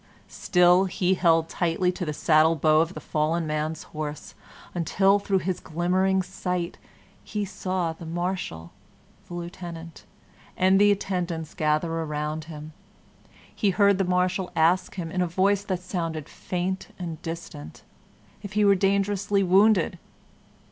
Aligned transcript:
Still 0.27 0.85
he 0.85 1.13
held 1.13 1.47
tightly 1.47 1.91
to 1.91 2.05
the 2.07 2.11
saddle 2.11 2.55
bow 2.55 2.81
of 2.81 2.95
the 2.95 2.99
fallen 2.99 3.45
man's 3.45 3.83
horse 3.83 4.33
until, 4.73 5.19
through 5.19 5.37
his 5.37 5.59
glimmering 5.59 6.23
sight, 6.23 6.79
he 7.23 7.45
saw 7.45 7.93
the 7.93 8.07
Marshal, 8.07 8.71
the 9.27 9.35
Lieutenant, 9.35 10.05
and 10.57 10.81
the 10.81 10.89
attendants 10.91 11.53
gather 11.53 11.91
around 11.93 12.45
him. 12.45 12.73
He 13.55 13.69
heard 13.69 13.99
the 13.99 14.03
Marshal 14.03 14.51
ask 14.55 14.95
him, 14.95 15.11
in 15.11 15.21
a 15.21 15.27
voice 15.27 15.63
that 15.65 15.81
sounded 15.83 16.27
faint 16.27 16.87
and 16.97 17.21
distant, 17.21 17.83
if 18.41 18.53
he 18.53 18.65
was 18.65 18.79
dangerously 18.79 19.43
wounded. 19.43 19.99